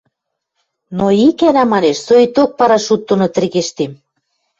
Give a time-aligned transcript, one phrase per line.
[0.97, 3.91] —Но ик гӓнӓ, манеш, соикток парашют доно тӹргештем!